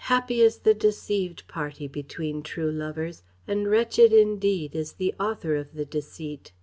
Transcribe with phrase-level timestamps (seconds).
[0.05, 5.73] happy is the deceived party between true lovers, and wretched indeed is the author of
[5.75, 6.51] the deceit!